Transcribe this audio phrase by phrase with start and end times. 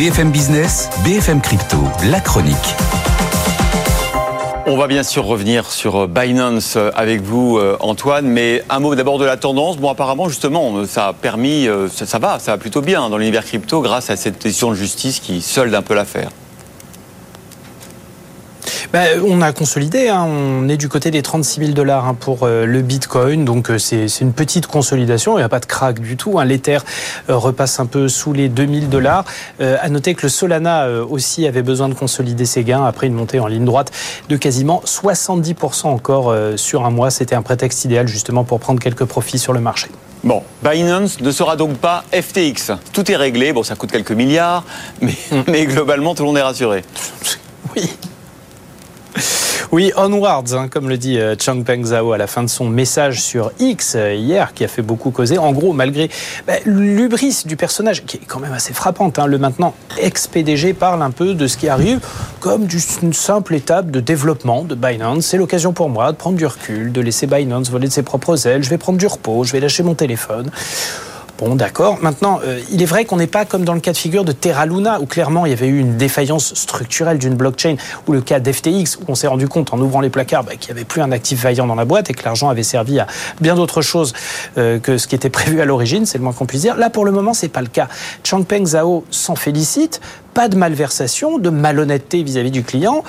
[0.00, 1.76] BFM Business, BFM Crypto,
[2.10, 2.56] la chronique.
[4.64, 9.26] On va bien sûr revenir sur Binance avec vous, Antoine, mais un mot d'abord de
[9.26, 9.76] la tendance.
[9.76, 13.44] Bon, apparemment, justement, ça a permis, ça, ça va, ça va plutôt bien dans l'univers
[13.44, 16.30] crypto grâce à cette décision de justice qui solde un peu l'affaire.
[18.92, 20.26] Ben, on a consolidé, hein.
[20.26, 23.78] on est du côté des 36 000 dollars hein, pour euh, le Bitcoin, donc euh,
[23.78, 26.40] c'est une petite consolidation, il n'y a pas de crack du tout.
[26.40, 26.44] Hein.
[26.44, 26.78] L'Ether
[27.28, 29.24] euh, repasse un peu sous les 2000 dollars.
[29.60, 33.38] à noter que le Solana aussi avait besoin de consolider ses gains après une montée
[33.38, 33.92] en ligne droite
[34.28, 37.10] de quasiment 70% encore sur un mois.
[37.10, 39.88] C'était un prétexte idéal justement pour prendre quelques profits sur le marché.
[40.24, 42.72] Bon, Binance ne sera donc pas FTX.
[42.92, 44.64] Tout est réglé, bon ça coûte quelques milliards,
[45.00, 45.42] mais, hmm.
[45.46, 46.84] mais globalement tout le monde est rassuré.
[47.76, 47.88] Oui.
[49.72, 53.22] Oui, onwards, hein, comme le dit euh, Changpeng Zhao à la fin de son message
[53.22, 55.38] sur X euh, hier, qui a fait beaucoup causer.
[55.38, 56.10] En gros, malgré
[56.44, 61.02] bah, l'ubris du personnage, qui est quand même assez frappante, hein, le maintenant ex-PDG parle
[61.02, 62.00] un peu de ce qui arrive
[62.40, 65.26] comme d'une simple étape de développement de Binance.
[65.26, 68.48] C'est l'occasion pour moi de prendre du recul, de laisser Binance voler de ses propres
[68.48, 68.64] ailes.
[68.64, 70.50] Je vais prendre du repos, je vais lâcher mon téléphone.
[71.40, 71.98] Bon, d'accord.
[72.02, 74.32] Maintenant, euh, il est vrai qu'on n'est pas comme dans le cas de figure de
[74.32, 78.20] Terra Luna, où clairement il y avait eu une défaillance structurelle d'une blockchain, ou le
[78.20, 80.84] cas d'FTX, où on s'est rendu compte en ouvrant les placards bah, qu'il n'y avait
[80.84, 83.06] plus un actif vaillant dans la boîte et que l'argent avait servi à
[83.40, 84.12] bien d'autres choses
[84.58, 86.76] euh, que ce qui était prévu à l'origine, c'est le moins qu'on puisse dire.
[86.76, 87.88] Là, pour le moment, c'est pas le cas.
[88.22, 90.02] Changpeng Zhao s'en félicite.
[90.34, 93.02] Pas de malversation, de malhonnêteté vis à -vis du client.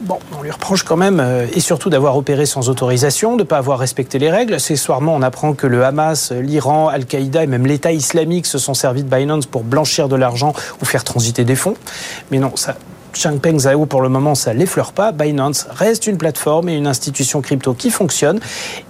[0.00, 3.48] Bon, on lui reproche quand même, euh, et surtout d'avoir opéré sans autorisation, de ne
[3.48, 4.54] pas avoir respecté les règles.
[4.54, 9.02] Accessoirement, on apprend que le Hamas, l'Iran, Al-Qaïda et même l'État islamique se sont servis
[9.02, 11.74] de Binance pour blanchir de l'argent ou faire transiter des fonds.
[12.30, 12.76] Mais non, ça,
[13.12, 15.12] Changpeng Zhao, pour le moment, ça l'effleure pas.
[15.12, 18.40] Binance reste une plateforme et une institution crypto qui fonctionne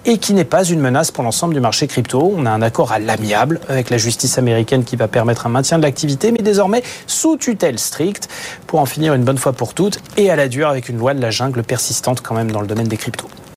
[0.05, 2.33] et qui n'est pas une menace pour l'ensemble du marché crypto.
[2.35, 5.77] On a un accord à l'amiable avec la justice américaine qui va permettre un maintien
[5.77, 8.29] de l'activité, mais désormais sous tutelle stricte
[8.67, 11.13] pour en finir une bonne fois pour toutes et à la dure avec une loi
[11.13, 13.29] de la jungle persistante quand même dans le domaine des cryptos.